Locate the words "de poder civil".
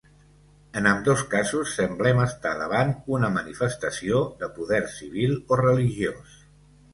4.41-5.37